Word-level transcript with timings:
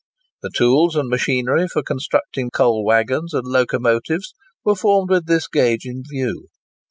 The 0.41 0.49
tools 0.55 0.95
and 0.95 1.09
machinery 1.09 1.67
for 1.67 1.83
constructing 1.83 2.49
coal 2.49 2.83
waggons 2.83 3.35
and 3.35 3.45
locomotives 3.45 4.33
were 4.65 4.73
formed 4.73 5.11
with 5.11 5.27
this 5.27 5.47
gauge 5.47 5.85
in 5.85 6.01
view. 6.11 6.47